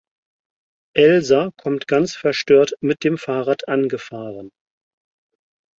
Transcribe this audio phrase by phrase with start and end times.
[0.95, 4.49] Elsa kommt ganz verstört mit dem Fahrrad angefahren.